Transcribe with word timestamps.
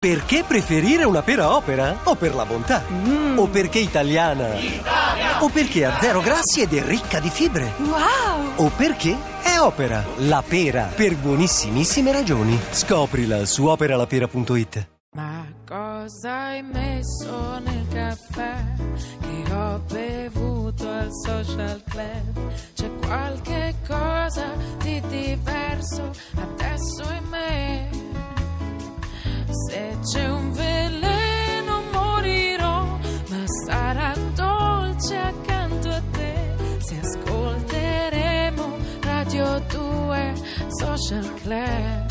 Perché 0.00 0.44
preferire 0.46 1.02
una 1.02 1.22
pera 1.22 1.56
opera? 1.56 1.98
O 2.04 2.14
per 2.14 2.32
la 2.32 2.44
bontà? 2.46 2.84
O 3.34 3.48
perché 3.48 3.80
italiana? 3.80 4.50
O 5.40 5.48
perché 5.48 5.84
ha 5.84 5.98
zero 5.98 6.20
grassi 6.20 6.60
ed 6.60 6.72
è 6.72 6.84
ricca 6.84 7.18
di 7.18 7.28
fibre? 7.28 7.72
Wow! 7.78 8.64
O 8.64 8.70
perché 8.76 9.16
è 9.42 9.58
opera? 9.58 10.04
La 10.18 10.40
pera, 10.46 10.84
per 10.84 11.16
buonissimissime 11.16 12.12
ragioni. 12.12 12.56
Scoprila 12.70 13.44
su 13.44 13.64
operalapera.it. 13.64 14.88
Ma 15.16 15.44
cosa 15.66 16.32
hai 16.44 16.62
messo 16.62 17.58
nel 17.58 17.84
caffè 17.92 18.54
che 19.20 19.52
ho 19.52 19.82
bevuto 19.90 20.88
al 20.88 21.08
social 21.26 21.82
club? 21.88 22.52
C'è 22.72 22.88
qualche 23.04 23.74
cosa 23.84 24.52
di 24.80 25.02
diverso 25.08 26.12
adesso 26.36 27.02
in 27.10 27.24
me? 27.28 28.07
Se 29.50 29.96
c'è 30.04 30.28
un 30.28 30.52
veleno 30.52 31.82
morirò, 31.90 32.98
ma 33.28 33.44
sarà 33.66 34.12
dolce 34.34 35.16
accanto 35.16 35.88
a 35.88 36.02
te. 36.12 36.56
Se 36.78 37.00
ascolteremo 37.02 38.76
Radio 39.02 39.58
2 39.60 40.32
Social 40.78 41.34
Club. 41.42 42.06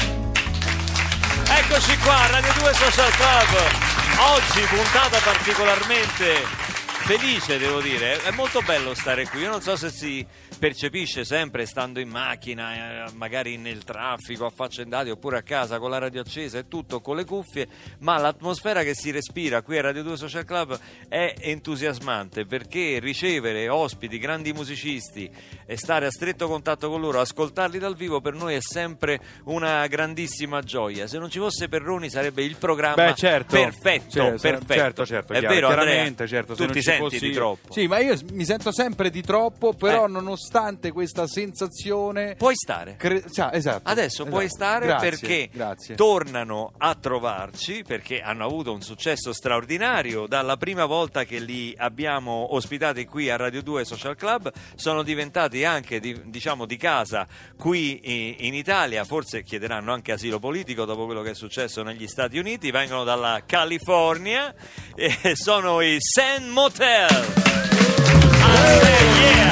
Eccoci 1.50 1.98
qua, 2.00 2.28
Radio 2.32 2.52
2 2.60 2.74
Social 2.74 3.12
Club. 3.12 3.86
Oggi 4.20 4.62
puntata 4.62 5.20
particolarmente 5.24 6.77
felice, 7.08 7.58
devo 7.58 7.80
dire. 7.80 8.22
È 8.22 8.32
molto 8.32 8.60
bello 8.62 8.94
stare 8.94 9.26
qui. 9.30 9.40
Io 9.40 9.50
non 9.50 9.62
so 9.62 9.78
se 9.78 9.90
si 9.90 10.26
percepisce 10.60 11.24
sempre 11.24 11.66
stando 11.66 12.02
in 12.02 12.10
macchina, 12.10 13.06
eh, 13.06 13.12
magari 13.14 13.56
nel 13.56 13.86
traffico, 13.86 14.46
affaccendati 14.46 15.10
oppure 15.10 15.38
a 15.38 15.42
casa 15.42 15.80
con 15.80 15.90
la 15.90 16.00
radio 16.00 16.20
accesa 16.20 16.58
e 16.58 16.68
tutto 16.68 17.00
con 17.00 17.16
le 17.16 17.24
cuffie, 17.24 17.68
ma 18.00 18.18
l'atmosfera 18.18 18.84
che 18.84 18.94
si 18.94 19.12
respira 19.12 19.62
qui 19.62 19.78
a 19.78 19.82
Radio 19.84 20.04
2 20.04 20.18
Social 20.18 20.44
Club 20.44 20.78
è 21.08 21.34
entusiasmante 21.40 22.46
perché 22.46 23.00
ricevere 23.00 23.70
ospiti, 23.70 24.18
grandi 24.18 24.52
musicisti 24.52 25.30
e 25.66 25.78
stare 25.78 26.08
a 26.08 26.12
stretto 26.12 26.48
contatto 26.50 26.90
con 26.90 27.00
loro, 27.00 27.22
ascoltarli 27.22 27.80
dal 27.80 27.96
vivo 27.96 28.20
per 28.20 28.34
noi 28.34 28.56
è 28.56 28.62
sempre 28.62 29.20
una 29.46 29.88
grandissima 29.88 30.62
gioia. 30.62 31.08
Se 31.08 31.20
non 31.20 31.30
ci 31.30 31.40
fosse 31.40 31.70
Perroni 31.70 32.10
sarebbe 32.10 32.44
il 32.44 32.58
programma 32.58 32.96
Beh, 32.96 33.14
certo. 33.16 33.56
perfetto, 33.56 34.10
Certo, 34.10 34.42
perfetto. 34.42 34.74
certo, 34.74 35.06
certo, 35.06 35.34
È 35.34 35.40
chiaro, 35.40 35.54
vero, 35.54 35.68
Andrea? 35.70 36.28
certo, 36.28 36.56
tu 36.56 36.66
ti 36.66 36.82
ci 36.82 36.97
senti 36.98 37.20
di 37.20 37.32
troppo. 37.34 37.74
Sì, 37.74 37.88
ma 37.88 38.00
io 38.00 38.16
mi 38.34 38.46
sento 38.46 38.72
sempre 38.72 39.10
di 39.10 39.22
troppo, 39.22 39.74
però 39.74 40.06
Eh. 40.06 40.10
nonostante 40.10 40.92
questa 40.92 41.28
sensazione 41.28 42.36
Puoi 42.36 42.56
stare. 42.56 42.96
cre- 42.98 43.24
cioè, 43.32 43.50
esatto. 43.54 43.90
Adesso 43.90 44.26
puoi 44.26 44.46
esatto. 44.46 44.64
stare 44.64 44.86
Grazie, 44.88 45.10
perché 45.10 45.50
grazie. 45.52 45.96
tornano 45.96 46.72
a 46.78 46.96
trovarci 46.96 47.84
perché 47.86 48.22
hanno 48.22 48.46
avuto 48.46 48.72
un 48.74 48.82
successo 48.82 49.34
straordinario 49.34 50.28
dalla 50.28 50.58
prima 50.58 50.86
volta 50.86 51.24
che 51.24 51.40
li 51.40 51.74
abbiamo 51.78 52.54
ospitati 52.56 53.06
qui 53.06 53.30
a 53.30 53.36
Radio 53.36 53.62
2 53.62 53.86
Social 53.86 54.16
Club 54.16 54.52
sono 54.76 55.04
diventati 55.04 55.64
anche 55.64 56.00
di- 56.00 56.20
diciamo 56.26 56.66
di 56.66 56.78
casa 56.78 57.28
qui 57.58 58.46
in 58.46 58.54
Italia 58.54 59.04
forse 59.04 59.44
chiederanno 59.44 59.92
anche 59.94 60.12
asilo 60.12 60.40
politico 60.40 60.86
dopo 60.86 61.06
quello 61.06 61.22
che 61.22 61.32
è 61.32 61.36
successo 61.36 61.84
negli 61.84 62.08
Stati 62.08 62.38
Uniti 62.38 62.72
vengono 62.72 63.04
dalla 63.04 63.44
California 63.46 64.54
e 64.96 65.16
sono 65.36 65.82
i 65.82 65.98
San 66.00 66.50
Motel 66.50 66.86
Yeah. 66.88 67.10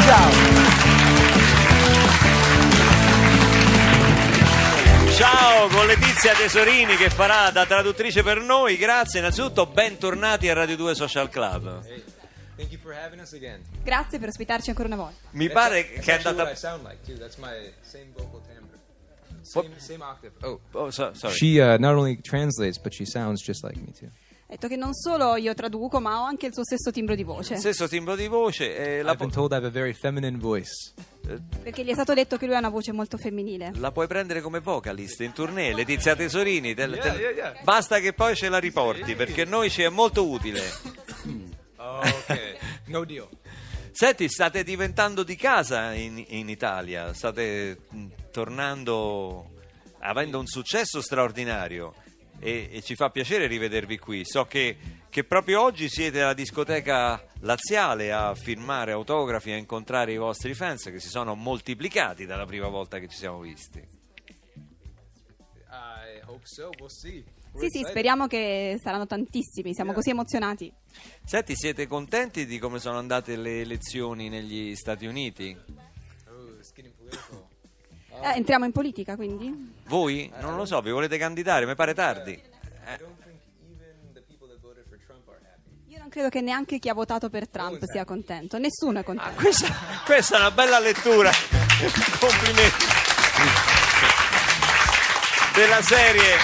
Ciao. 0.05 0.30
Ciao 5.17 5.67
con 5.67 5.86
Letizia 5.86 6.33
Tesorini 6.33 6.95
che 6.95 7.09
farà 7.09 7.52
da 7.52 7.66
traduttrice 7.66 8.23
per 8.23 8.39
noi, 8.39 8.78
grazie 8.78 9.19
innanzitutto, 9.19 9.66
bentornati 9.66 10.47
a 10.47 10.53
Radio 10.53 10.78
2 10.78 10.95
Social 10.95 11.28
Club. 11.30 11.83
Thank 12.56 12.72
you 12.72 12.80
for 12.81 12.94
having 12.94 13.19
us 13.19 13.33
again. 13.33 13.61
Grazie 13.83 14.17
per 14.17 14.30
ospitarci 14.30 14.69
ancora 14.69 14.88
una 14.88 14.95
volta. 14.95 15.28
Mi 15.31 15.47
That's- 15.47 15.67
pare 15.67 15.89
che 15.89 16.11
è 16.11 16.22
andata... 16.23 16.56
Same, 19.41 19.72
same 19.75 20.03
octave. 20.03 20.34
Oh. 20.41 20.59
Oh, 20.72 20.90
so- 20.90 21.13
sorry. 21.13 21.35
She 21.35 21.62
uh, 21.62 21.78
not 21.78 21.96
only 21.96 22.19
translates, 22.22 22.79
but 22.79 22.94
she 22.94 23.06
sounds 23.06 23.44
just 23.44 23.62
like 23.63 23.78
me 23.78 23.91
too. 23.91 24.09
Ha 24.47 24.51
detto 24.53 24.67
che 24.67 24.75
non 24.75 24.94
solo 24.94 25.38
io 25.38 25.56
traduco, 25.56 26.00
ma 26.00 26.22
ho 26.22 26.23
anche 26.25 26.45
il 26.45 26.53
suo 26.53 26.63
stesso 26.63 26.91
timbro 26.91 27.16
di 27.16 27.23
voce. 27.23 27.56
Stesso 27.57 27.88
timbro 27.88 28.16
di 28.16 28.28
voce, 28.28 28.75
eh, 28.78 29.01
la, 29.01 29.11
I've 29.13 29.17
been 29.17 29.31
told 29.31 29.51
I 29.51 29.56
have 29.56 29.66
a 29.66 29.72
very 29.72 29.94
feminine 29.94 30.38
voice. 30.38 30.94
Perché 31.63 31.83
gli 31.83 31.89
è 31.89 31.94
stato 31.94 32.13
detto 32.13 32.38
che 32.38 32.45
lui 32.45 32.53
ha 32.53 32.59
una 32.59 32.69
voce 32.69 32.91
molto 32.91 33.17
femminile. 33.17 33.72
la 33.78 33.91
puoi 33.91 34.05
prendere 34.05 34.41
come 34.41 34.59
vocalist 34.59 35.22
in 35.22 35.31
tournée, 35.34 35.73
Letizia 35.73 36.16
Tesorini, 36.16 36.75
te- 36.75 36.88
te- 36.88 36.95
Yeah, 36.95 37.16
yeah, 37.16 37.29
yeah. 37.31 37.53
basta 37.63 38.00
che 38.00 38.13
poi 38.13 38.35
ce 38.35 38.47
la 38.50 38.59
riporti 38.59 39.16
perché 39.16 39.45
noi 39.45 39.72
ci 39.72 39.81
è 39.81 39.89
molto 39.89 40.28
utile. 40.29 40.61
Okay. 41.78 42.57
no 42.88 43.05
deal. 43.05 43.28
Senti, 43.91 44.28
state 44.28 44.63
diventando 44.63 45.22
di 45.23 45.35
casa 45.35 45.94
in, 45.94 46.23
in 46.29 46.50
Italia, 46.50 47.13
state 47.13 47.78
mh, 47.89 48.05
tornando, 48.31 49.51
avendo 50.00 50.39
un 50.39 50.47
successo 50.47 51.01
straordinario 51.01 51.94
e, 52.40 52.69
e 52.72 52.81
ci 52.81 52.96
fa 52.96 53.09
piacere 53.09 53.47
rivedervi 53.47 53.97
qui. 53.97 54.25
So 54.25 54.46
che, 54.46 54.78
che 55.09 55.23
proprio 55.23 55.62
oggi 55.62 55.90
siete 55.90 56.22
alla 56.22 56.34
discoteca 56.34 57.23
laziale 57.41 58.12
a 58.12 58.34
firmare 58.35 58.91
autografi, 58.91 59.51
a 59.51 59.57
incontrare 59.57 60.13
i 60.13 60.18
vostri 60.18 60.53
fans 60.53 60.84
che 60.85 61.00
si 61.00 61.09
sono 61.09 61.35
moltiplicati 61.35 62.25
dalla 62.25 62.46
prima 62.46 62.68
volta 62.68 63.00
che 63.00 63.07
ci 63.07 63.18
siamo 63.18 63.40
visti. 63.40 63.79
I 65.69 66.22
hope 66.25 66.44
so. 66.46 66.69
We'll. 66.79 66.90
We're 66.90 67.68
Sì, 67.68 67.69
sì, 67.69 67.79
excited. 67.79 67.88
speriamo 67.90 68.28
che 68.28 68.78
saranno 68.84 69.06
tantissimi, 69.06 69.73
siamo 69.73 69.94
così 69.94 70.09
emozionati. 70.09 70.72
Senti, 71.23 71.56
siete 71.56 71.88
contenti 71.88 72.46
di 72.46 72.59
come 72.59 72.79
sono 72.79 72.97
andate 72.97 73.38
le 73.38 73.62
elezioni 73.62 74.28
negli 74.28 74.75
Stati 74.75 75.06
Uniti? 75.06 75.57
Eh, 78.22 78.36
entriamo 78.36 78.66
in 78.66 78.72
politica, 78.72 79.16
quindi? 79.16 79.74
Voi? 79.88 80.31
Non 80.40 80.56
lo 80.56 80.66
so, 80.66 80.81
vi 80.81 80.92
volete 80.92 81.18
candidare? 81.18 81.66
Mi 81.66 81.76
pare 81.76 81.94
tardi. 81.94 82.42
Happy. 82.86 83.03
Io 85.88 86.00
non 86.00 86.09
credo 86.09 86.30
che 86.30 86.42
neanche 86.42 86.80
chi 86.80 86.90
ha 86.90 86.94
votato 86.94 87.30
per 87.30 87.48
Trump 87.48 87.84
sia 87.86 88.06
contento. 88.06 88.58
Nessuno 88.58 89.00
è 89.00 89.03
contento. 89.03 89.42
Questa, 89.42 89.74
questa 90.06 90.38
è 90.38 90.40
una 90.40 90.52
bella 90.52 90.80
lettura. 90.80 91.31
Complimenti. 92.20 92.86
Della 95.53 95.82
serie, 95.82 96.36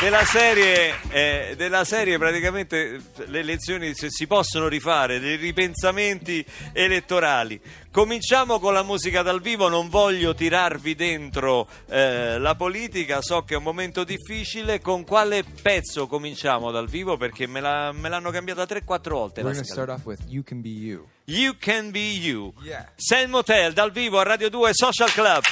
della 0.00 0.24
serie, 0.24 0.94
eh, 1.08 1.54
della 1.56 1.84
serie 1.84 2.18
praticamente 2.18 3.00
le 3.26 3.40
elezioni 3.40 3.94
si 3.94 4.06
si 4.10 4.26
possono 4.26 4.68
rifare, 4.68 5.18
dei 5.18 5.36
ripensamenti 5.36 6.44
elettorali. 6.72 7.60
Cominciamo 7.90 8.60
con 8.60 8.74
la 8.74 8.84
musica 8.84 9.22
dal 9.22 9.40
vivo, 9.40 9.68
non 9.68 9.88
voglio 9.88 10.34
tirarvi 10.34 10.94
dentro 10.94 11.66
eh, 11.88 12.38
la 12.38 12.54
politica, 12.54 13.20
so 13.20 13.42
che 13.42 13.54
è 13.54 13.56
un 13.56 13.64
momento 13.64 14.04
difficile. 14.04 14.80
Con 14.80 15.04
quale 15.04 15.42
pezzo 15.42 16.06
cominciamo 16.06 16.70
dal 16.70 16.88
vivo? 16.88 17.16
Perché 17.16 17.48
me, 17.48 17.60
la- 17.60 17.90
me 17.92 18.08
l'hanno 18.08 18.30
cambiata 18.30 18.64
3-4 18.64 19.08
volte. 19.08 19.40
We're 19.42 19.54
la 19.56 19.62
going 19.62 19.64
start 19.64 19.88
off 19.88 20.04
with 20.04 20.20
"You 20.28 20.44
Can 20.44 20.60
Be 20.60 20.68
You." 20.68 21.08
You 21.24 21.56
Can 21.58 21.90
Be 21.90 22.12
You. 22.12 22.52
Yeah. 22.62 22.88
Sam 22.94 23.30
Motel 23.30 23.72
dal 23.72 23.90
vivo 23.90 24.20
a 24.20 24.22
Radio 24.22 24.48
2 24.48 24.70
Social 24.74 25.10
Club. 25.12 25.42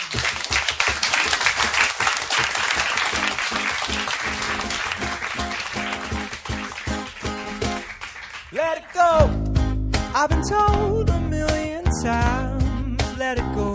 Let 8.77 8.85
it 8.85 8.93
go. 8.93 10.03
I've 10.15 10.29
been 10.29 10.43
told 10.43 11.09
a 11.09 11.21
million 11.21 11.85
times, 12.03 13.17
let 13.17 13.39
it 13.39 13.55
go. 13.55 13.73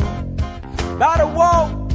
But 0.99 1.19
I 1.19 1.23
won't, 1.23 1.91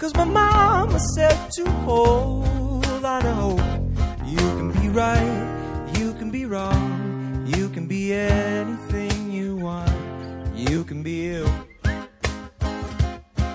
cause 0.00 0.12
my 0.16 0.24
mama 0.24 0.98
said 1.14 1.52
to 1.52 1.70
hold 1.86 3.04
on 3.04 3.22
to 3.22 3.34
hope. 3.34 3.60
You 4.26 4.36
can 4.58 4.72
be 4.72 4.88
right, 4.88 5.92
you 5.96 6.12
can 6.14 6.32
be 6.32 6.44
wrong, 6.44 7.46
you 7.54 7.68
can 7.68 7.86
be 7.86 8.14
anything 8.14 9.30
you 9.30 9.54
want. 9.54 9.92
You 10.56 10.82
can 10.82 11.04
be 11.04 11.26
you. 11.26 11.46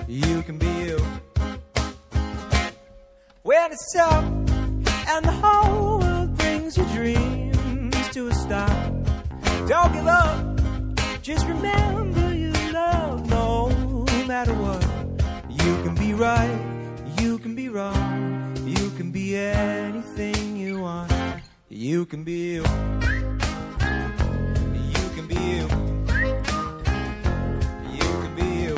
You 0.08 0.42
can 0.42 0.56
be 0.56 0.72
you. 0.86 0.98
When 3.42 3.72
it's 3.72 3.92
tough 3.94 4.24
and 4.24 5.22
the 5.22 5.36
whole 5.42 5.98
world 5.98 6.34
brings 6.38 6.78
your 6.78 6.86
dreams 6.94 7.56
to 8.14 8.28
a 8.28 8.34
stop. 8.34 8.65
Don't 9.68 9.92
give 9.92 10.06
up, 10.06 10.60
just 11.22 11.44
remember 11.46 12.32
you 12.32 12.52
love 12.72 13.28
no 13.28 13.68
matter 14.28 14.54
what. 14.54 14.86
You 15.50 15.82
can 15.82 15.96
be 15.96 16.14
right, 16.14 16.60
you 17.20 17.36
can 17.38 17.56
be 17.56 17.68
wrong, 17.68 18.56
you 18.64 18.90
can 18.90 19.10
be 19.10 19.36
anything 19.36 20.56
you 20.56 20.82
want. 20.82 21.12
You 21.68 22.06
can 22.06 22.22
be 22.22 22.54
you. 22.54 22.62
You 24.92 25.04
can 25.16 25.26
be 25.26 25.34
you. 25.34 25.66
You 27.98 28.10
can 28.22 28.34
be 28.36 28.46
you. 28.66 28.76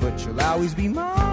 But 0.00 0.26
you'll 0.26 0.40
always 0.40 0.74
be 0.74 0.88
mine. 0.88 1.27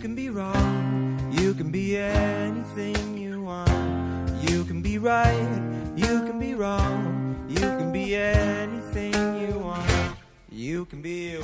Can 0.00 0.14
be 0.14 0.30
wrong, 0.30 1.18
you 1.30 1.52
can 1.52 1.70
be 1.70 1.98
anything 1.98 3.18
you 3.18 3.42
want. 3.42 3.68
You 4.40 4.64
can 4.64 4.80
be 4.80 4.96
right, 4.96 5.92
you 5.94 6.22
can 6.24 6.40
be 6.40 6.54
wrong, 6.54 7.36
you 7.46 7.60
can 7.60 7.92
be 7.92 8.16
anything 8.16 9.12
you 9.12 9.58
want. 9.58 9.90
You 10.50 10.86
can 10.86 11.02
be 11.02 11.32
you. 11.32 11.42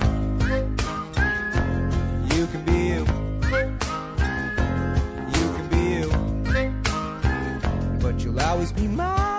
You 2.35 2.47
can 2.47 2.65
be 2.65 2.79
you. 2.93 3.05
You 5.37 5.47
can 5.57 5.69
be 5.71 5.83
you. 6.01 6.09
But 8.01 8.19
you'll 8.25 8.41
always 8.41 8.73
be 8.73 8.89
mine. 8.89 9.36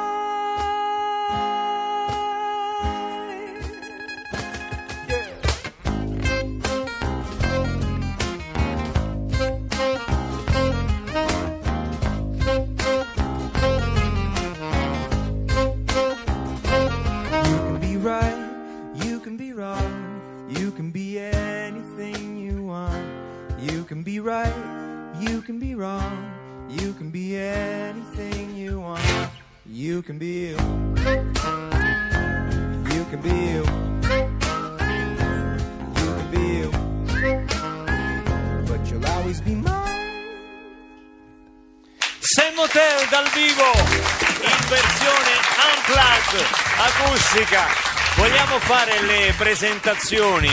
Acustica. 47.38 47.68
Vogliamo 48.16 48.60
fare 48.60 49.02
le 49.02 49.34
presentazioni? 49.38 50.50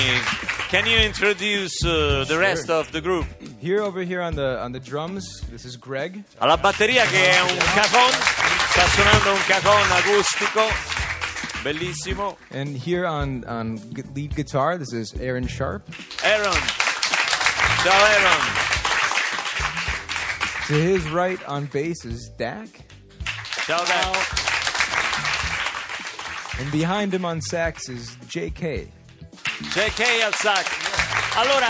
Can 0.68 0.86
you 0.86 1.00
introduce 1.00 1.82
uh, 1.84 2.24
the 2.26 2.36
rest 2.36 2.68
of 2.68 2.90
the 2.90 3.00
group? 3.00 3.26
Here 3.60 3.80
over 3.80 4.02
here 4.02 4.20
on 4.20 4.34
the 4.34 4.60
on 4.60 4.72
the 4.72 4.80
drums, 4.80 5.24
this 5.50 5.64
is 5.64 5.76
Greg. 5.76 6.22
Alla 6.38 6.56
batteria 6.56 7.04
che 7.06 7.30
è 7.30 7.40
un 7.40 7.56
cacon, 7.74 8.10
sta 8.70 8.86
suonando 8.88 9.32
un 9.32 9.44
cacon 9.46 9.92
acustico, 9.92 10.66
bellissimo. 11.62 12.36
And 12.50 12.76
here 12.76 13.06
on 13.06 13.44
on 13.46 13.80
lead 14.14 14.34
guitar, 14.34 14.76
this 14.76 14.92
is 14.92 15.14
Aaron 15.20 15.46
Sharp. 15.46 15.88
Aaron, 16.22 16.60
ciao 17.82 18.04
Aaron. 18.04 18.62
To 20.66 20.74
his 20.74 21.08
right 21.10 21.40
on 21.46 21.66
bass 21.66 22.04
is 22.04 22.30
Dak. 22.36 22.68
Ciao 23.66 23.84
Dak. 23.84 24.43
And 26.58 26.70
behind 26.70 27.12
him 27.12 27.24
on 27.24 27.40
sax 27.40 27.88
is 27.88 28.16
JK. 28.28 28.86
JK 29.72 30.22
al 30.24 30.34
sax. 30.34 31.36
Allora, 31.36 31.68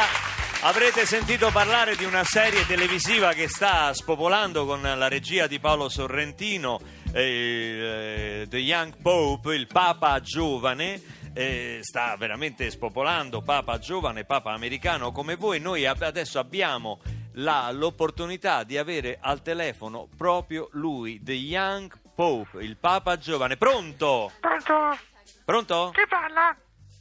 avrete 0.62 1.06
sentito 1.06 1.50
parlare 1.50 1.96
di 1.96 2.04
una 2.04 2.22
serie 2.24 2.66
televisiva 2.66 3.32
che 3.32 3.48
sta 3.48 3.92
spopolando 3.94 4.66
con 4.66 4.82
la 4.82 5.08
regia 5.08 5.46
di 5.46 5.58
Paolo 5.58 5.88
Sorrentino, 5.88 6.80
eh, 7.12 8.46
The 8.48 8.58
Young 8.58 8.94
Pope, 9.00 9.54
il 9.54 9.66
Papa 9.66 10.20
giovane. 10.20 11.00
eh, 11.36 11.80
sta 11.82 12.14
veramente 12.16 12.70
spopolando 12.70 13.42
Papa 13.42 13.78
giovane, 13.78 14.24
Papa 14.24 14.52
americano 14.52 15.10
come 15.10 15.34
voi. 15.34 15.58
Noi 15.58 15.84
adesso 15.84 16.38
abbiamo 16.38 17.00
la- 17.32 17.72
l'opportunità 17.72 18.62
di 18.62 18.78
avere 18.78 19.18
al 19.20 19.42
telefono 19.42 20.06
proprio 20.16 20.68
lui, 20.74 21.20
The 21.24 21.32
Young 21.32 21.88
Pope, 21.90 22.02
il 22.16 22.76
Papa 22.76 23.16
giovane. 23.16 23.56
Pronto? 23.56 24.30
Pronto? 24.40 24.98
Pronto? 25.44 25.90
Chi 25.94 26.06
parla? 26.08 26.56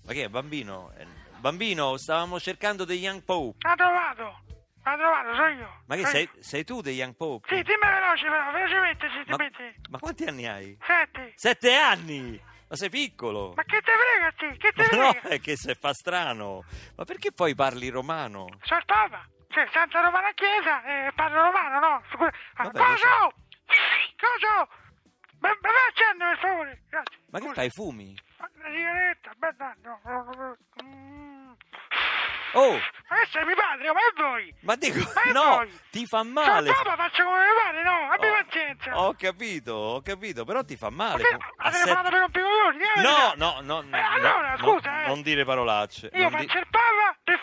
Ma 0.05 0.11
che 0.13 0.23
è 0.25 0.29
bambino? 0.29 0.91
Eh, 0.97 1.05
Bambino, 1.37 1.97
stavamo 1.97 2.39
cercando 2.39 2.85
The 2.85 2.93
Young 2.93 3.21
Pope. 3.23 3.67
Ha 3.67 3.75
trovato. 3.75 4.39
Ha 4.83 4.95
trovato, 4.95 5.35
sono 5.35 5.47
io. 5.49 5.81
Ma 5.87 5.95
che 5.95 6.01
Sono 6.01 6.13
sei, 6.13 6.23
io. 6.33 6.41
sei 6.41 6.63
tu 6.63 6.81
The 6.81 6.89
Young 6.91 7.15
Pope? 7.15 7.47
Sì, 7.53 7.61
dimmi 7.63 7.79
veloce 7.81 8.27
però, 8.29 8.51
velocemente 8.51 9.07
ti 9.07 9.29
ma, 9.29 9.35
metti. 9.37 9.81
ma 9.89 9.97
quanti 9.99 10.23
anni 10.25 10.45
hai? 10.47 10.77
Senti. 10.85 11.33
Sette 11.35 11.75
anni! 11.75 12.41
Ma 12.69 12.75
sei 12.75 12.89
piccolo! 12.89 13.53
Ma 13.55 13.63
che 13.63 13.81
te 13.81 13.91
frega 13.91 14.27
a 14.27 14.31
te? 14.31 14.57
Che 14.57 14.71
te 14.73 14.97
Ma 14.97 15.03
no, 15.03 15.11
frega? 15.11 15.27
è 15.29 15.39
che 15.41 15.55
se 15.57 15.75
fa 15.75 15.93
strano. 15.93 16.63
Ma 16.95 17.03
perché 17.05 17.31
poi 17.31 17.53
parli 17.55 17.89
romano? 17.89 18.47
Sono 18.63 18.79
il 18.79 18.85
Papa. 18.85 19.27
Cioè, 19.49 19.67
senza 19.71 20.01
romano 20.01 20.27
a 20.27 20.33
chiesa, 20.33 20.83
eh, 20.83 21.11
parlo 21.13 21.43
romano, 21.43 21.79
no? 21.79 22.03
Scusa. 22.11 22.31
Ah, 22.55 22.63
Vabbè, 22.63 22.77
lo 22.79 22.83
Coso! 22.85 23.33
Coso! 24.17 24.69
Ma 25.43 25.49
ma 25.49 25.69
vai 25.75 25.87
accendere, 25.89 26.29
per 26.31 26.39
favore. 26.39 26.81
Grazie. 26.89 27.17
Ma 27.31 27.37
che 27.39 27.43
Scusa. 27.45 27.55
fai, 27.59 27.69
fumi? 27.69 28.15
Ma 28.39 28.49
Una 28.55 28.69
sigaretta, 28.73 29.31
bella. 29.37 29.75
No, 29.83 29.99
no, 30.03 30.29
no, 30.37 30.57
mm. 30.83 31.51
Oh, 32.55 32.71
Ma 32.73 33.15
che 33.17 33.27
sei 33.31 33.45
mio 33.45 33.55
padre, 33.55 33.91
ma 33.91 33.99
e 33.99 34.13
voi? 34.15 34.55
ma 34.61 34.75
dico, 34.75 34.99
Ma 35.15 35.31
no, 35.31 35.55
voi? 35.55 35.79
ti 35.89 36.05
fa 36.05 36.19
Sono 36.19 36.31
male. 36.33 36.69
il 36.69 36.75
Papa, 36.75 36.95
faccio 36.95 37.23
come 37.25 37.37
mi 37.39 37.53
pare, 37.63 37.81
no? 37.83 38.11
Abbi 38.11 38.27
Oh, 38.27 38.31
pazienza. 38.43 38.99
Ho 39.01 39.15
capito, 39.17 39.73
ho 39.73 40.01
capito, 40.03 40.45
però 40.45 40.63
ti 40.63 40.77
fa 40.77 40.91
Ma 40.91 41.07
male. 41.09 41.23
che- 41.23 41.29
fu- 41.39 41.53
ha 41.57 41.65
a 41.67 41.71
telefonato 41.71 42.05
sette- 42.05 42.09
per 42.11 42.21
un 42.21 42.31
piccolo 42.31 42.51
No, 43.01 43.33
no, 43.35 43.61
no, 43.61 43.81
no, 43.81 43.97
Eh, 43.97 43.99
allora, 43.99 44.51
no, 44.55 44.57
scusa, 44.57 45.03
eh. 45.03 45.07
non 45.07 45.21
dire 45.23 45.43
parolacce. 45.45 46.09
Io 46.13 46.29
non 46.29 46.39
di- 46.39 46.45
faccio 46.47 46.59
il 46.59 46.67
e 46.69 46.69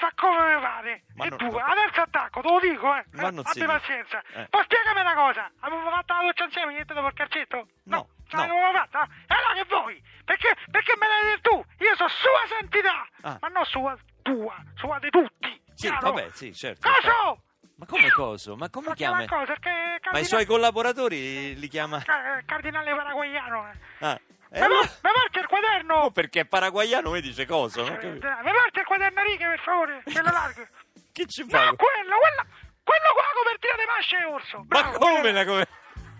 fa 0.00 0.10
come 0.16 0.54
mi 0.56 0.60
pare. 0.60 1.02
Ma 1.14 1.24
e 1.26 1.28
non- 1.28 1.38
tu, 1.38 1.46
ma- 1.50 1.64
adesso 1.66 2.00
attacco, 2.00 2.40
te 2.40 2.48
lo 2.48 2.58
dico, 2.60 2.86
eh. 2.96 3.04
Ma 3.12 3.28
Eh, 3.28 3.30
non 3.30 3.44
Abbi 3.44 3.64
pazienza. 3.66 4.22
eh. 4.34 4.46
Poi 4.48 4.62
spiegami 4.64 5.00
una 5.00 5.14
cosa. 5.14 5.50
Avevo 5.60 5.90
fatto 5.90 6.12
la 6.14 6.22
doccia 6.24 6.44
insieme 6.44 6.72
niente 6.72 6.94
dopo 6.94 7.06
il 7.08 7.14
calcetto? 7.14 7.56
No, 7.84 7.96
no. 7.96 8.08
come 8.30 8.42
avevo 8.42 8.72
fatta? 8.72 9.04
E 9.28 9.34
allora 9.34 9.52
che 9.54 9.64
vuoi? 9.68 10.02
Perché, 10.24 10.56
perché 10.70 10.92
me 10.98 11.06
l'hai 11.06 11.34
detto 11.36 11.50
tu? 11.50 11.84
Io 11.84 11.94
sono 11.96 12.08
sua 12.08 12.42
santità. 12.48 13.06
Ah. 13.22 13.38
Ma 13.40 13.48
non 13.48 13.64
sua 13.66 13.96
tua, 14.22 14.56
sua 14.76 14.98
di 14.98 15.10
tutti. 15.10 15.60
Sì, 15.74 15.88
chiaro? 15.88 16.12
vabbè, 16.12 16.30
sì, 16.32 16.54
certo. 16.54 16.88
Coso! 16.88 17.42
Ma 17.76 17.86
come 17.86 18.10
coso? 18.10 18.56
Ma 18.56 18.68
come 18.68 18.88
Ma 18.88 18.94
chiama? 18.94 19.24
cosa? 19.26 19.44
Perché 19.46 19.70
Ma 19.70 19.84
i 19.94 19.98
cardinale- 20.00 20.24
suoi 20.24 20.44
collaboratori 20.46 21.54
li 21.58 21.68
chiama... 21.68 22.02
Ca- 22.02 22.40
Cardinale 22.44 22.94
paraguayano. 22.94 23.70
eh. 23.70 23.74
Ah, 24.00 24.20
e 24.52 24.58
Mi 24.58 24.64
allora- 24.64 24.80
por- 24.86 24.98
mi 25.02 25.10
Oh, 25.92 26.10
perché 26.10 26.40
è 26.40 26.44
paraguayano 26.44 27.10
mi 27.10 27.20
dice 27.20 27.44
no? 27.82 27.98
Eh, 27.98 28.08
Mi 28.10 28.18
porti 28.20 28.78
il 28.78 28.84
quaderno 28.86 29.20
a 29.20 29.24
righe, 29.24 29.46
per 29.46 29.60
favore? 29.60 30.02
Che 30.04 30.22
lo 30.22 30.30
largo. 30.30 30.66
Che 31.12 31.26
ci 31.26 31.42
No, 31.42 31.48
fa? 31.48 31.58
quello, 31.58 31.74
quello, 31.76 32.46
quello 32.84 33.08
qua 33.12 33.22
la 33.22 33.34
copertina 33.34 33.74
di 33.76 33.84
masce 33.86 34.16
e 34.18 34.24
orso. 34.24 34.56
Ma 34.58 34.64
Bravo, 34.64 34.98
come 34.98 35.20
quello- 35.20 35.38
la 35.38 35.44
come... 35.44 35.66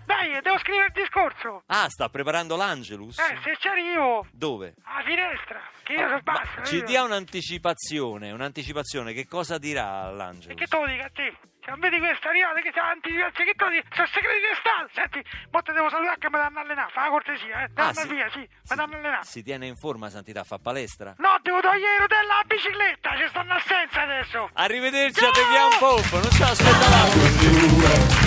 Dai, 0.05 0.41
devo 0.41 0.57
scrivere 0.59 0.85
il 0.87 0.91
discorso. 0.91 1.63
Ah, 1.67 1.87
sta 1.87 2.09
preparando 2.09 2.57
l'Angelus? 2.57 3.17
Eh, 3.17 3.39
se 3.43 3.55
ci 3.57 3.67
arrivo 3.69 4.25
Dove? 4.31 4.73
alla 4.83 5.03
finestra, 5.05 5.61
che 5.83 5.93
io 5.93 5.99
sono 6.07 6.21
Ma 6.25 6.33
basso. 6.33 6.63
ci 6.65 6.83
dia 6.83 7.03
un'anticipazione, 7.03 8.31
un'anticipazione, 8.31 9.13
che 9.13 9.25
cosa 9.27 9.57
dirà 9.57 10.09
E 10.09 10.13
l'Angelus? 10.13 10.57
che 10.57 10.65
te 10.67 10.77
lo 10.77 10.85
dico 10.85 11.03
a 11.03 11.09
te? 11.13 11.37
Non 11.67 11.79
vedi 11.79 11.99
questa 11.99 12.29
arrivata 12.29 12.59
che 12.59 12.71
c'è 12.71 12.81
l'anticipazione, 12.81 13.45
che 13.45 13.53
dico? 13.53 13.65
Sono 13.93 14.07
segreti 14.07 14.39
di 14.41 14.55
Stato. 14.57 14.89
Senti, 14.93 15.21
mo 15.51 15.61
te 15.61 15.71
devo 15.73 15.89
salutare 15.89 16.17
che 16.17 16.29
mi 16.31 16.37
danno 16.37 16.59
allenare. 16.59 16.89
Fa 16.91 17.03
la 17.03 17.09
cortesia, 17.09 17.61
eh. 17.61 17.69
Ah, 17.75 17.91
Danno 17.93 18.03
via, 18.09 18.27
sì. 18.31 18.39
Mi 18.39 18.75
danno 18.75 18.95
allenare. 18.97 19.23
Si 19.25 19.43
tiene 19.43 19.67
in 19.67 19.75
forma, 19.77 20.09
Santità, 20.09 20.43
fa 20.43 20.57
palestra? 20.57 21.13
No, 21.19 21.37
devo 21.43 21.61
togliere 21.61 21.93
le 21.93 21.99
rotelle 21.99 22.31
alla 22.33 22.43
bicicletta. 22.47 23.09
Ci 23.15 23.27
stanno 23.29 23.53
assenza 23.53 24.01
adesso. 24.01 24.49
Arrivederci 24.53 25.23
a 25.23 25.29
The 25.31 25.41
Young 25.53 25.77
Pope, 25.77 26.09
non 26.17 26.31
ce 26.31 26.39
l'aspettavamo. 26.41 28.19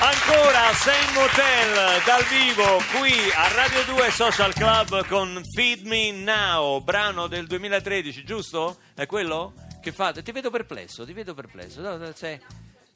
Ancora 0.00 0.72
Saint 0.74 1.12
Motel 1.14 2.02
dal 2.04 2.22
vivo 2.24 2.82
qui 2.98 3.30
a 3.34 3.48
Radio 3.54 3.82
2 3.94 4.10
Social 4.10 4.52
Club 4.52 5.06
con 5.08 5.40
Feed 5.54 5.86
Me 5.86 6.10
Now, 6.12 6.80
brano 6.82 7.26
del 7.26 7.46
2013, 7.46 8.24
giusto? 8.24 8.76
È 8.94 9.06
quello? 9.06 9.54
Che 9.84 9.92
fate? 9.92 10.22
Ti 10.22 10.32
vedo 10.32 10.50
perplesso, 10.50 11.04
ti 11.04 11.12
vedo 11.12 11.34
perplesso. 11.34 11.80
No, 11.82 11.96
no, 11.98 12.10
sei- 12.14 12.40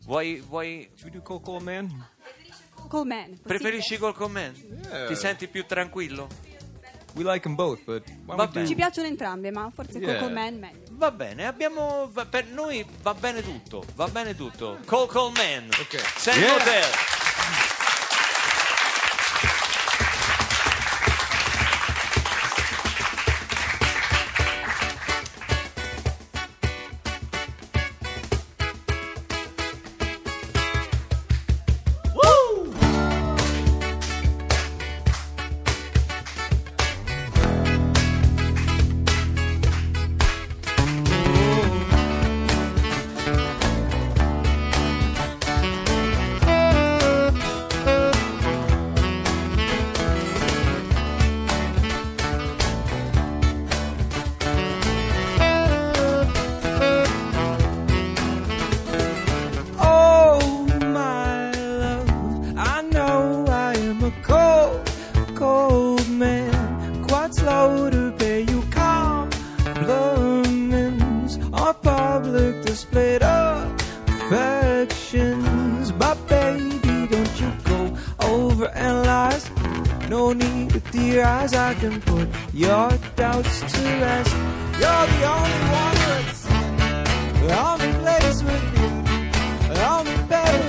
Vuoi, 0.04 0.40
vuoi... 0.40 0.88
Should 0.96 1.12
we 1.12 1.20
do 1.20 1.22
Coco 1.22 1.60
Man? 1.60 2.06
Possibile? 2.88 3.38
Preferisci 3.42 3.98
col 3.98 4.14
commento? 4.14 4.60
Yeah. 4.88 5.06
Ti 5.08 5.14
senti 5.14 5.48
più 5.48 5.66
tranquillo? 5.66 6.26
We 7.14 7.24
like 7.24 7.40
them 7.40 7.56
both, 7.56 7.82
but 7.84 8.06
why 8.24 8.36
don't 8.36 8.38
we 8.40 8.46
bene. 8.52 8.66
Ci 8.66 8.74
piacciono 8.74 9.06
entrambe, 9.06 9.50
ma 9.50 9.70
forse 9.74 9.98
Yeah. 9.98 10.18
Coleman 10.18 10.58
meglio. 10.58 10.86
Va 10.92 11.10
bene, 11.10 11.46
abbiamo. 11.46 12.08
va- 12.10 12.24
per 12.24 12.46
noi 12.46 12.86
va 13.02 13.12
bene 13.14 13.42
tutto, 13.42 13.84
va 13.94 14.08
bene 14.08 14.34
tutto. 14.34 14.78
Call 14.86 15.06
Call 15.08 15.32
Man. 15.36 15.68
Ok. 15.78 16.26
Yeah. 16.26 17.17
Our 71.52 71.74
public 71.74 72.64
display 72.64 73.18
of 73.18 73.74
affections. 74.08 75.92
But 75.92 76.16
baby, 76.28 77.06
don't 77.06 77.40
you 77.40 77.52
go 77.64 77.96
over 78.20 78.68
analyze. 78.68 79.50
No 80.08 80.32
need 80.32 80.70
to 80.70 80.80
theorize. 80.80 81.54
I 81.54 81.74
can 81.74 82.00
put 82.00 82.28
your 82.52 82.90
doubts 83.16 83.60
to 83.60 83.82
rest. 84.02 84.36
You're 84.80 85.06
the 85.14 85.22
only 85.36 85.60
one 85.82 85.96
that's 86.08 86.46
on 87.50 87.78
the 87.78 87.90
place 88.02 88.42
with 88.42 88.64
me. 88.74 88.88
I'm 89.80 90.28
better. 90.28 90.67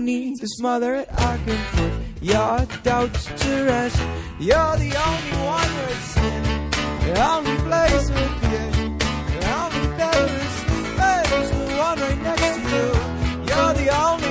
Need 0.00 0.40
to 0.40 0.46
smother 0.48 0.94
it. 0.94 1.08
I 1.12 1.38
can 1.44 1.58
put 1.76 1.92
your 2.22 2.66
doubts 2.82 3.24
to 3.26 3.64
rest. 3.64 4.00
You're 4.38 4.76
the 4.76 4.92
only 5.08 5.34
one 5.44 5.70
that's 5.76 6.16
in 6.16 6.42
the 7.04 7.12
only 7.30 7.56
place 7.68 8.08
with 8.10 8.36
you. 8.52 8.66
The 9.34 9.42
only 9.60 9.86
bed 9.96 10.30
with 10.30 11.32
is 11.40 11.50
the 11.50 11.64
one 11.76 11.98
right 12.00 12.22
next 12.22 12.42
to 12.54 12.60
you. 12.74 12.88
You're 13.48 13.74
the 13.74 13.88
only 14.06 14.29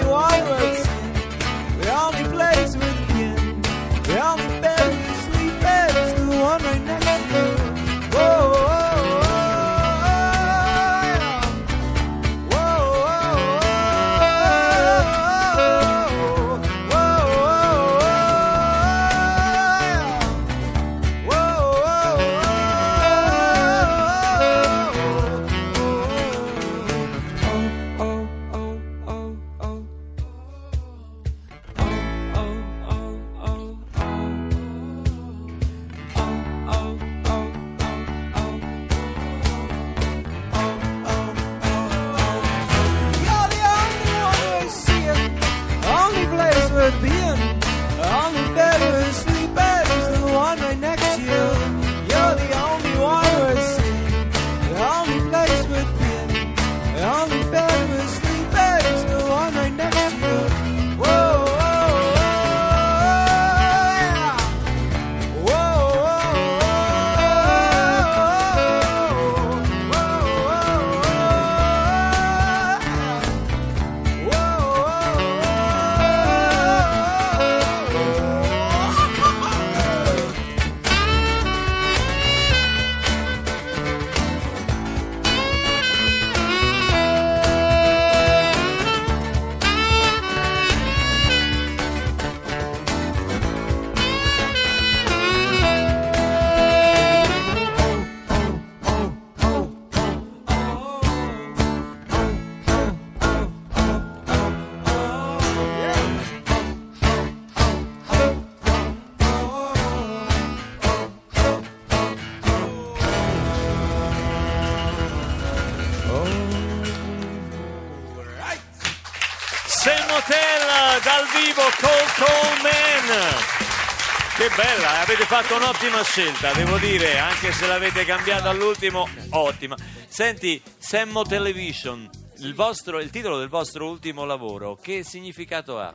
bella, 124.60 125.00
avete 125.00 125.24
fatto 125.24 125.56
un'ottima 125.56 126.04
scelta, 126.04 126.52
devo 126.52 126.78
dire, 126.80 127.18
anche 127.18 127.54
se 127.54 127.66
l'avete 127.66 128.04
cambiata 128.04 128.50
all'ultimo, 128.50 129.08
ottima. 129.30 129.78
Senti, 130.06 130.62
Semmo 130.78 131.24
Television, 131.24 132.10
il, 132.40 132.54
vostro- 132.54 133.00
il 133.00 133.10
titolo 133.10 133.40
del 133.40 133.48
vostro 133.48 133.88
ultimo 133.88 134.26
lavoro, 134.26 134.76
che 134.76 135.06
significato 135.06 135.80
ha? 135.80 135.94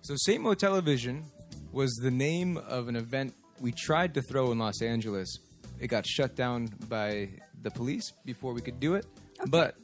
So 0.00 0.14
Samo 0.16 0.54
Television 0.54 1.24
was 1.70 1.92
the 2.02 2.10
name 2.10 2.62
of 2.68 2.88
an 2.88 2.96
event 2.96 3.32
we 3.60 3.72
tried 3.72 4.12
to 4.12 4.20
throw 4.20 4.50
in 4.52 4.58
Los 4.58 4.82
Angeles. 4.82 5.40
It 5.78 5.88
got 5.88 6.04
shut 6.04 6.34
down 6.34 6.68
by 6.86 7.30
the 7.62 7.70
police 7.70 8.12
before 8.26 8.52
we 8.52 8.60
could 8.60 8.78
do 8.78 8.94
it. 8.94 9.06
But 9.46 9.74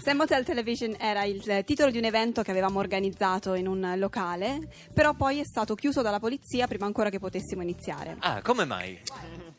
Sam 0.00 0.20
Hotel 0.20 0.44
Television 0.44 0.96
era 0.98 1.24
il 1.24 1.62
titolo 1.66 1.90
di 1.90 1.98
un 1.98 2.04
evento 2.04 2.40
che 2.40 2.50
avevamo 2.50 2.78
organizzato 2.78 3.52
in 3.52 3.66
un 3.66 3.92
locale, 3.96 4.58
però 4.94 5.12
poi 5.12 5.40
è 5.40 5.44
stato 5.44 5.74
chiuso 5.74 6.00
dalla 6.00 6.18
polizia 6.18 6.66
prima 6.66 6.86
ancora 6.86 7.10
che 7.10 7.18
potessimo 7.18 7.60
iniziare. 7.60 8.16
Ah, 8.20 8.40
come 8.40 8.64
mai? 8.64 8.98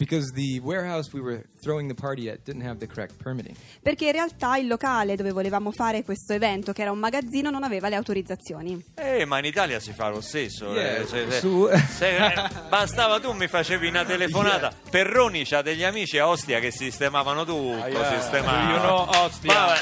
Because 0.01 0.31
the 0.33 0.59
warehouse 0.63 1.11
we 1.13 1.21
were 1.21 1.43
throwing 1.61 1.87
the 1.87 1.93
party 1.93 2.27
at 2.27 2.39
didn't 2.43 2.65
have 2.65 2.79
the 2.79 2.87
correct 2.87 3.21
permitting. 3.21 3.55
Perché 3.83 4.05
in 4.07 4.13
realtà 4.13 4.57
il 4.57 4.65
locale 4.67 5.15
dove 5.15 5.31
volevamo 5.31 5.71
fare 5.71 6.03
questo 6.03 6.33
evento, 6.33 6.73
che 6.73 6.81
era 6.81 6.91
un 6.91 6.97
magazzino, 6.97 7.51
non 7.51 7.61
aveva 7.63 7.87
le 7.87 7.95
autorizzazioni. 7.97 8.83
Eh, 8.95 9.25
ma 9.25 9.37
in 9.37 9.45
Italia 9.45 9.79
si 9.79 9.93
fa 9.93 10.09
lo 10.09 10.21
stesso. 10.21 10.73
Yeah, 10.73 10.97
eh, 11.01 11.05
se- 11.05 11.29
se- 11.29 11.39
su- 11.39 11.69
se- 11.95 12.17
eh, 12.17 12.33
bastava 12.67 13.19
tu 13.19 13.31
mi 13.33 13.47
facevi 13.47 13.87
una 13.87 14.03
telefonata. 14.03 14.73
Perroni 14.89 15.45
c'ha 15.45 15.61
degli 15.61 15.83
amici 15.83 16.17
a 16.17 16.27
Ostia 16.27 16.59
che 16.59 16.71
sistemavano 16.71 17.45
tutto. 17.45 17.85
yeah. 17.87 18.19
sistemavano. 18.19 18.71
You 18.71 18.79
know 18.79 19.23
Ostia. 19.23 19.53
Vabbè, 19.53 19.79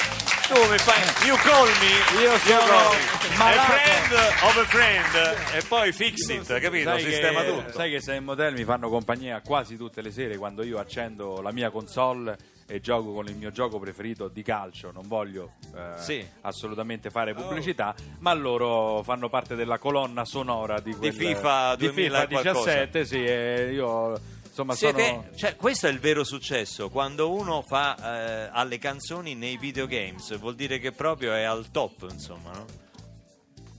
tu 0.50 0.70
mi 0.70 0.78
fai. 0.80 1.28
You 1.28 1.38
call 1.38 1.68
me. 1.80 2.22
Io 2.22 2.38
sono. 2.40 3.28
A 3.42 3.52
friend 3.52 4.14
of 4.42 4.58
a 4.58 4.66
friend. 4.66 5.38
E 5.56 5.62
poi 5.68 5.94
fix 5.94 6.28
it, 6.28 6.60
capito? 6.60 6.90
Sai 6.90 7.02
Sistema 7.04 7.42
che, 7.42 7.48
tutto. 7.48 7.72
sai 7.72 7.90
che 7.92 8.02
sei 8.02 8.18
in 8.18 8.26
motel 8.26 8.54
mi 8.54 8.66
fanno 8.66 8.90
compagnia 8.90 9.40
quasi 9.42 9.78
tutte 9.78 10.02
le 10.02 10.09
sere 10.12 10.38
quando 10.38 10.64
io 10.64 10.80
accendo 10.80 11.42
la 11.42 11.52
mia 11.52 11.70
console 11.70 12.38
e 12.68 12.80
gioco 12.82 13.14
con 13.14 13.28
il 13.28 13.36
mio 13.36 13.50
gioco 13.52 13.80
preferito 13.80 14.28
di 14.28 14.44
calcio. 14.44 14.92
Non 14.92 15.08
voglio 15.08 15.54
eh, 15.76 15.94
Sì. 15.98 16.26
assolutamente 16.42 17.10
fare 17.10 17.34
pubblicità, 17.34 17.96
ma 18.20 18.34
loro 18.34 19.02
fanno 19.04 19.28
parte 19.30 19.56
della 19.56 19.80
colonna 19.80 20.24
sonora 20.26 20.80
di, 20.80 20.94
quel- 20.94 21.14
FIFA 21.14 21.76
di 21.76 21.86
2000 21.86 22.28
FIFA 22.28 22.42
17. 22.42 23.06
Sì, 23.06 23.26
e 23.26 23.72
io 23.74 24.20
insomma 24.46 24.76
Siete- 24.76 25.06
sono. 25.06 25.26
cioè, 25.36 25.56
questo 25.56 25.88
è 25.88 25.90
il 25.90 26.00
vero 26.00 26.24
successo 26.24 26.90
quando 26.90 27.32
uno 27.32 27.62
fa 27.64 27.96
eh, 27.96 28.50
alle 28.52 28.78
canzoni 28.78 29.34
nei 29.34 29.58
videogames 29.58 30.38
vuol 30.38 30.56
dire 30.56 30.78
che 30.80 30.92
proprio 30.92 31.34
è 31.34 31.44
al 31.44 31.72
top 31.72 32.08
insomma 32.12 32.52
no? 32.52 32.66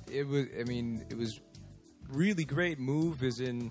It 0.08 0.24
was, 0.26 0.46
I 0.58 0.62
mean, 0.66 1.04
it 1.08 1.16
was 1.16 1.40
really 2.12 2.44
great. 2.44 2.78
Move 2.78 3.24
is 3.24 3.38
in 3.38 3.70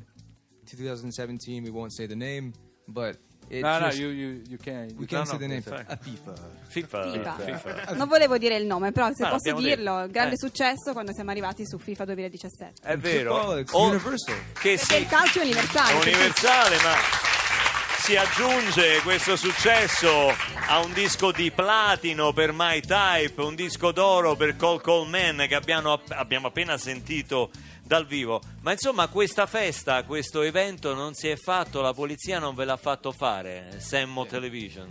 2017. 0.75 1.61
We 1.63 1.69
won't 1.69 1.93
say 1.93 2.05
the 2.07 2.15
name, 2.15 2.51
but 2.85 3.17
it 3.49 3.61
No, 3.61 3.79
no, 3.79 3.87
you, 3.89 4.09
you, 4.09 4.41
you 4.47 4.57
can. 4.57 4.93
we 4.97 5.05
can't 5.07 5.25
no, 5.25 5.31
say 5.31 5.37
the 5.37 5.47
name. 5.47 5.63
A 5.87 5.97
FIFA. 5.97 6.33
FIFA, 6.67 7.11
FIFA. 7.11 7.35
FIFA. 7.39 7.93
Non 7.95 8.07
volevo 8.07 8.37
dire 8.37 8.55
il 8.57 8.65
nome, 8.65 8.91
però 8.91 9.09
se 9.13 9.23
Ma 9.23 9.29
posso 9.29 9.53
dirlo, 9.53 9.97
detto. 10.01 10.11
grande 10.11 10.35
Eh. 10.35 10.37
successo 10.37 10.93
quando 10.93 11.13
siamo 11.13 11.31
arrivati 11.31 11.65
su 11.65 11.77
FIFA 11.79 12.05
2017. 12.05 12.87
È 12.87 12.97
vero. 12.97 13.33
Football, 13.35 13.59
it's 13.59 13.73
O- 13.73 13.87
universal. 13.87 14.35
Che 14.35 14.41
Perché 14.53 14.71
il 14.71 14.79
sì, 14.79 15.05
calcio 15.07 15.39
è 15.39 15.43
universale. 15.43 15.91
è 15.93 15.95
universale, 16.01 16.75
ma 16.83 16.93
si 18.01 18.15
aggiunge 18.15 19.01
questo 19.03 19.35
successo 19.35 20.29
a 20.67 20.79
un 20.79 20.93
disco 20.93 21.31
di 21.31 21.51
platino 21.51 22.31
per 22.33 22.51
My 22.53 22.79
Type, 22.81 23.41
un 23.41 23.55
disco 23.55 23.91
d'oro 23.91 24.35
per 24.35 24.55
Call 24.55 24.79
Call 24.81 25.07
Man 25.07 25.45
che 25.47 25.55
abbiamo, 25.55 25.99
abbiamo 26.09 26.47
appena 26.47 26.77
sentito 26.77 27.49
dal 27.89 28.05
vivo. 28.05 28.39
Ma 28.61 28.71
insomma 28.73 29.07
questa 29.07 29.47
festa, 29.47 30.03
questo 30.03 30.43
evento 30.43 30.93
non 30.93 31.15
si 31.15 31.27
è 31.27 31.35
fatto, 31.35 31.81
la 31.81 31.91
polizia 31.91 32.37
non 32.37 32.53
ve 32.53 32.63
l'ha 32.63 32.77
fatto 32.77 33.11
fare, 33.11 33.79
Semmo 33.79 34.27
Television. 34.27 34.87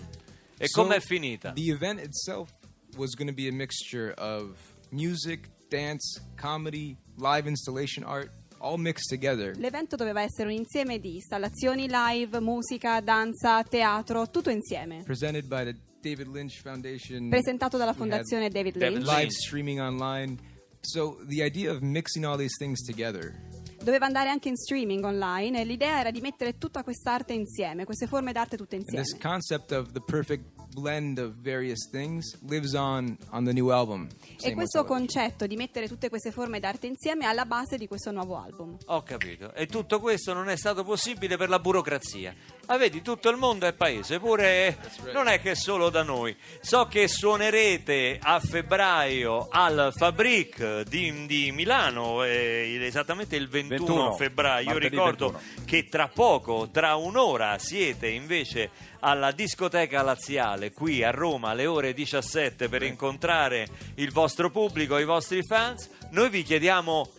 E 0.59 0.67
So, 0.67 0.83
com'è 0.83 0.99
finita? 0.99 1.52
The 1.52 1.71
event 1.71 2.00
itself 2.00 2.50
was 2.97 3.14
going 3.14 3.28
to 3.28 3.35
be 3.35 3.47
a 3.47 3.52
mixture 3.52 4.12
of 4.19 4.59
music, 4.90 5.49
dance, 5.69 6.21
comedy, 6.37 6.97
live 7.19 7.49
installation 7.49 8.05
art, 8.05 8.33
all 8.59 8.78
mixed 8.78 9.09
together. 9.09 9.57
L'evento 9.57 9.95
doveva 9.95 10.23
essere 10.23 10.49
un 10.49 10.55
insieme 10.57 10.99
di 10.99 11.14
installazioni 11.14 11.87
live, 11.88 12.40
musica, 12.40 13.00
danza, 13.00 13.62
teatro, 13.62 14.28
tutto 14.28 14.50
insieme. 14.50 15.05
Presented 15.05 15.47
by 15.47 15.62
the 15.62 15.76
David 16.00 16.26
Lynch 16.35 16.61
Foundation. 16.62 17.28
Presentato 17.28 17.76
dalla 17.76 17.95
fondazione 17.95 18.49
David 18.49 18.76
David 18.76 18.97
Lynch. 18.97 19.07
Lynch. 19.07 19.21
Live 19.21 19.31
streaming 19.31 19.78
online. 19.78 20.57
So 20.80 21.18
the 21.26 21.42
idea 21.42 21.70
of 21.70 21.80
mixing 21.82 22.25
all 22.25 22.37
these 22.37 22.56
things 22.58 22.82
together 22.85 23.35
Doveva 23.80 24.06
andare 24.06 24.28
anche 24.28 24.49
in 24.49 24.56
streaming 24.56 25.04
online 25.04 25.61
e 25.61 25.64
l'idea 25.64 26.00
era 26.00 26.11
di 26.11 26.20
mettere 26.20 26.58
tutta 26.58 26.82
quest'arte 26.82 27.32
insieme, 27.32 27.85
queste 27.85 28.06
forme 28.06 28.32
d'arte 28.32 28.56
tutte 28.56 28.75
And 28.75 28.85
insieme. 28.85 29.04
this 29.04 29.16
concept 29.18 29.70
of 29.70 29.92
the 29.92 30.00
perfect 30.00 30.44
blend 30.75 31.18
of 31.18 31.35
various 31.40 31.88
things 31.90 32.37
lives 32.49 32.75
on 32.75 33.16
on 33.30 33.44
the 33.44 33.52
new 33.52 33.70
album. 33.70 34.08
E 34.40 34.52
questo 34.52 34.85
concetto 34.85 35.47
di 35.47 35.54
mettere 35.56 35.87
tutte 35.87 36.08
queste 36.08 36.32
forme 36.32 36.58
d'arte 36.58 36.88
insieme 36.88 37.25
è 37.25 37.28
alla 37.28 37.47
base 37.47 37.78
di 37.78 37.87
questo 37.87 38.11
nuovo 38.11 38.37
album. 38.37 38.76
Ho 38.87 39.02
capito. 39.02 39.54
E 39.54 39.67
tutto 39.67 40.00
questo 40.00 40.32
non 40.32 40.49
è 40.49 40.56
stato 40.56 40.82
possibile 40.82 41.36
per 41.36 41.49
la 41.49 41.60
burocrazia. 41.60 42.34
Ma 42.69 42.76
vedi, 42.76 43.00
tutto 43.00 43.31
il 43.31 43.39
mondo 43.39 43.67
è 43.67 43.73
paese, 43.73 44.19
pure 44.19 44.76
non 45.15 45.26
è 45.26 45.41
che 45.41 45.54
solo 45.54 45.89
da 45.89 46.02
noi. 46.02 46.37
So 46.61 46.85
che 46.85 47.09
suonerete 47.09 48.19
a 48.21 48.41
febbraio 48.41 49.49
al 49.50 49.91
Fabric 49.97 50.83
di, 50.83 51.25
di 51.25 51.50
Milano, 51.50 52.25
eh, 52.25 52.78
esattamente 52.83 53.37
il 53.37 53.49
21, 53.49 53.78
21, 53.78 54.13
febbraio. 54.17 54.71
Io 54.73 54.76
ricordo 54.76 55.31
21. 55.31 55.65
che 55.65 55.89
tra 55.89 56.09
poco, 56.09 56.69
tra 56.71 56.95
un'ora, 56.97 57.57
siete 57.59 58.09
invece 58.09 58.69
alla 59.00 59.31
discoteca 59.31 60.02
laziale 60.02 60.71
qui 60.73 61.02
a 61.02 61.11
Roma 61.11 61.50
alle 61.50 61.65
ore 61.65 61.95
17 61.95 62.69
per 62.69 62.83
incontrare 62.83 63.67
il 63.95 64.13
vostro 64.13 64.50
pubblico, 64.50 64.99
i 64.99 65.07
vostri 65.07 65.43
fans. 65.43 65.89
Noi 66.11 66.28
vi 66.28 66.43
chiediamo 66.43 67.13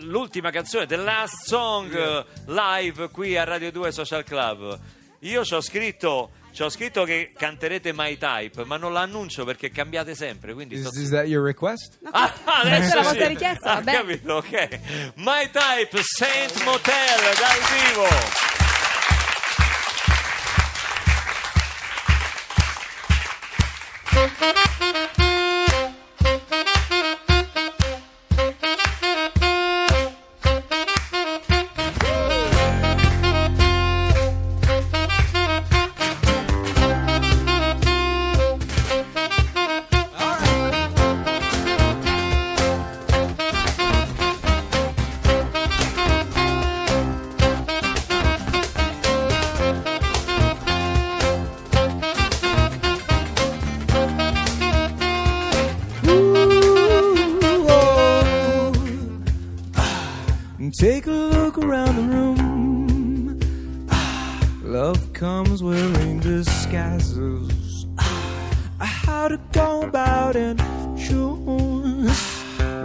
l'ultima 0.00 0.50
canzone, 0.50 0.86
The 0.86 0.96
Last 0.96 1.46
Song 1.46 1.94
eh, 1.94 2.24
live 2.46 3.10
qui 3.10 3.36
a 3.36 3.44
Radio 3.44 3.70
2 3.70 3.92
Social 3.92 4.24
Club. 4.24 4.78
Io 5.20 5.44
ci 5.44 5.54
ho 5.54 5.60
scritto, 5.60 6.30
ci 6.52 6.62
ho 6.62 6.68
scritto 6.68 7.04
che 7.04 7.32
canterete 7.36 7.92
My 7.92 8.16
Type, 8.18 8.64
ma 8.64 8.76
non 8.76 8.92
l'annuncio 8.92 9.44
perché 9.44 9.70
cambiate 9.70 10.14
sempre. 10.14 10.54
Quindi 10.54 10.76
Is, 10.76 10.86
sto- 10.86 11.00
is 11.00 11.10
that 11.10 11.26
your 11.26 11.44
request? 11.44 11.98
No, 12.00 12.10
Ah, 12.12 12.30
questa 12.30 12.62
è 12.62 12.76
adesso 12.76 12.94
la 12.96 13.02
vostra 13.02 13.26
richiesta? 13.28 13.72
Ah, 13.74 13.82
capito, 13.82 14.34
ok. 14.34 14.80
My 15.16 15.50
Type, 15.50 16.00
Saint 16.02 16.62
Motel 16.64 17.20
dal 17.38 17.58
vivo. 17.94 18.46
And 24.40 24.67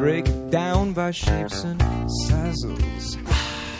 Break 0.04 0.50
down 0.50 0.92
by 0.92 1.12
shapes 1.12 1.64
and 1.64 1.82
sizes. 2.28 3.18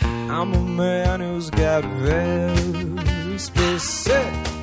I'm 0.02 0.54
a 0.54 0.62
man 0.62 1.20
who's 1.20 1.50
got 1.50 1.84
very 1.84 3.38
specific 3.38 4.53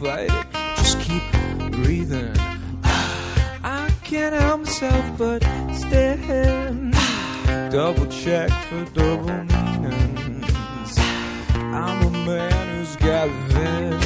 fight 0.00 0.30
it. 0.30 0.46
Just 0.76 1.00
keep 1.00 1.22
breathing. 1.72 2.32
Ah, 2.84 3.86
I 3.86 3.90
can't 4.04 4.34
help 4.34 4.60
myself 4.60 5.18
but 5.18 5.42
stare. 5.74 6.72
Double 7.70 8.06
check 8.06 8.50
for 8.68 8.84
double 8.94 9.44
meanings. 9.44 10.98
I'm 11.54 12.06
a 12.06 12.10
man 12.10 12.78
who's 12.78 12.96
got 12.96 13.28
very 13.48 14.05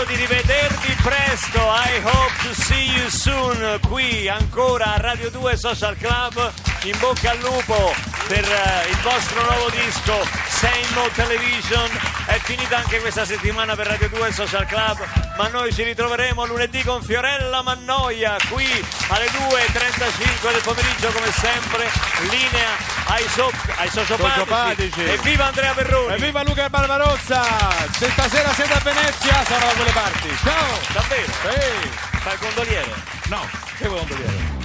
Spero 0.00 0.16
di 0.16 0.26
rivedervi 0.26 0.96
presto. 1.02 1.58
I 1.58 2.00
hope 2.02 2.32
to 2.48 2.54
see 2.54 2.90
you 2.90 3.10
soon. 3.10 3.78
Qui 3.86 4.28
ancora 4.28 4.94
a 4.94 4.96
Radio 4.96 5.28
2 5.30 5.56
Social 5.58 5.94
Club. 5.98 6.52
In 6.84 6.96
bocca 6.98 7.32
al 7.32 7.38
lupo 7.40 7.92
per 8.26 8.44
eh, 8.44 8.88
il 8.88 8.96
vostro 9.02 9.42
nuovo 9.42 9.68
disco 9.68 10.14
Mo 10.94 11.06
Television. 11.14 12.09
È 12.30 12.38
finita 12.44 12.76
anche 12.76 13.00
questa 13.00 13.24
settimana 13.24 13.74
per 13.74 13.88
Radio 13.88 14.08
2 14.08 14.30
Social 14.30 14.64
Club. 14.64 15.04
Ma 15.36 15.48
noi 15.48 15.72
ci 15.74 15.82
ritroveremo 15.82 16.46
lunedì 16.46 16.80
con 16.84 17.02
Fiorella 17.02 17.60
Mannoia 17.60 18.36
qui 18.48 18.66
alle 19.08 19.26
2.35 19.26 20.52
del 20.52 20.62
pomeriggio 20.62 21.08
come 21.10 21.32
sempre. 21.32 21.90
Linea 22.30 22.68
ai, 23.06 23.26
so- 23.30 23.50
ai 23.78 23.88
sociopatici. 23.88 24.38
Sociopatici. 24.38 25.02
E 25.02 25.18
viva 25.24 25.46
Andrea 25.46 25.72
Perroni! 25.72 26.14
Evviva 26.14 26.44
Luca 26.44 26.68
Barbarossa! 26.70 27.42
Se 27.98 28.08
stasera 28.10 28.52
siete 28.54 28.74
a 28.74 28.80
Venezia 28.80 29.44
sarò 29.44 29.66
da 29.66 29.72
quelle 29.72 29.90
parti. 29.90 30.28
Ciao! 30.44 30.78
Davvero? 30.92 31.32
Sì! 31.32 31.88
Fai 32.20 32.32
il 32.34 32.38
gondoliere? 32.38 32.94
No, 33.26 33.48
che 33.76 33.88
vuoi 33.88 34.04
dire? 34.04 34.58